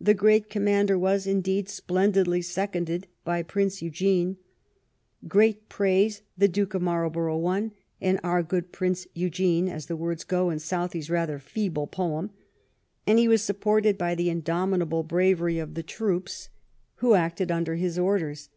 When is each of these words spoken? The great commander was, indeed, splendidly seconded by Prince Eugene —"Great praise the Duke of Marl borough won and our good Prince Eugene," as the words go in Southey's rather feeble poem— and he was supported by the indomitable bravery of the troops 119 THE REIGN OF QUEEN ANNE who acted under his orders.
The 0.00 0.14
great 0.14 0.50
commander 0.50 0.98
was, 0.98 1.28
indeed, 1.28 1.68
splendidly 1.68 2.42
seconded 2.42 3.06
by 3.24 3.44
Prince 3.44 3.80
Eugene 3.80 4.36
—"Great 5.28 5.68
praise 5.68 6.22
the 6.36 6.48
Duke 6.48 6.74
of 6.74 6.82
Marl 6.82 7.08
borough 7.08 7.36
won 7.38 7.70
and 8.00 8.18
our 8.24 8.42
good 8.42 8.72
Prince 8.72 9.06
Eugene," 9.14 9.68
as 9.68 9.86
the 9.86 9.94
words 9.94 10.24
go 10.24 10.50
in 10.50 10.58
Southey's 10.58 11.08
rather 11.08 11.38
feeble 11.38 11.86
poem— 11.86 12.30
and 13.06 13.20
he 13.20 13.28
was 13.28 13.42
supported 13.42 13.96
by 13.96 14.16
the 14.16 14.28
indomitable 14.28 15.04
bravery 15.04 15.60
of 15.60 15.74
the 15.74 15.84
troops 15.84 16.48
119 16.98 17.04
THE 17.04 17.04
REIGN 17.04 17.04
OF 17.04 17.04
QUEEN 17.04 17.12
ANNE 17.12 17.20
who 17.20 17.24
acted 17.24 17.50
under 17.52 17.74
his 17.76 17.96
orders. 17.96 18.48